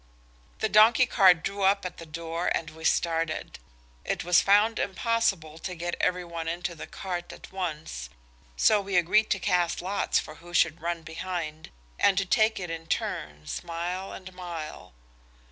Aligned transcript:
The 0.61 0.67
donkey 0.67 1.05
cart 1.05 1.43
drew 1.43 1.61
up 1.61 1.85
at 1.85 1.97
the 1.97 2.07
door 2.07 2.47
and 2.55 2.71
we 2.71 2.85
started. 2.85 3.59
It 4.03 4.23
was 4.23 4.41
found 4.41 4.79
impossible 4.79 5.59
to 5.59 5.75
get 5.75 5.95
every 6.01 6.25
one 6.25 6.47
into 6.47 6.73
the 6.73 6.87
cart 6.87 7.31
at 7.31 7.51
once, 7.51 8.09
so 8.57 8.81
we 8.81 8.95
agreed 8.97 9.29
to 9.29 9.37
cast 9.37 9.79
lots 9.79 10.17
for 10.17 10.33
who 10.41 10.55
should 10.55 10.81
run 10.81 11.03
behind, 11.03 11.69
and 11.99 12.17
to 12.17 12.25
take 12.25 12.59
it 12.59 12.71
in 12.71 12.87
turns, 12.87 13.63
mile 13.63 14.11
and 14.11 14.33
mile. 14.33 14.93